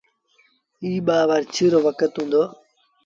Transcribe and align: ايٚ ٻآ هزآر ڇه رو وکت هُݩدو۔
ايٚ 0.83 1.03
ٻآ 1.05 1.15
هزآر 1.21 1.41
ڇه 1.53 1.65
رو 1.71 1.79
وکت 1.87 2.11
هُݩدو۔ 2.17 2.43